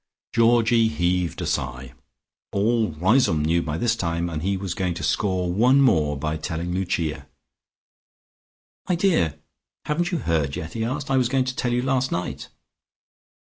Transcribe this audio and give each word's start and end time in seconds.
Georgie 0.33 0.87
heaved 0.87 1.43
a 1.43 1.45
sigh; 1.45 1.93
all 2.51 2.87
Riseholme 2.89 3.45
knew 3.45 3.61
by 3.61 3.77
this 3.77 3.95
time, 3.95 4.31
and 4.31 4.41
he 4.41 4.57
was 4.57 4.73
going 4.73 4.95
to 4.95 5.03
score 5.03 5.53
one 5.53 5.79
more 5.79 6.17
by 6.17 6.37
telling 6.37 6.73
Lucia. 6.73 7.27
"My 8.89 8.95
dear, 8.95 9.37
haven't 9.85 10.09
you 10.09 10.17
heard 10.17 10.55
yet?" 10.55 10.73
he 10.73 10.83
asked. 10.83 11.11
"I 11.11 11.17
was 11.17 11.29
going 11.29 11.45
to 11.45 11.55
tell 11.55 11.71
you 11.71 11.83
last 11.83 12.11
night." 12.11 12.49